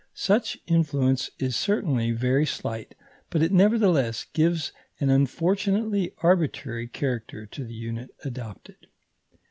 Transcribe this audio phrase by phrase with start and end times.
[0.15, 2.95] Such influence is certainly very slight,
[3.29, 8.87] but it nevertheless gives an unfortunately arbitrary character to the unit adopted.